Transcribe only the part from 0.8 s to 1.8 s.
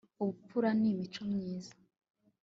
imico myiza